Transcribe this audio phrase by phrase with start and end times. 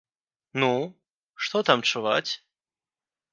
[0.61, 0.69] Ну,
[1.49, 2.31] што там чуваць?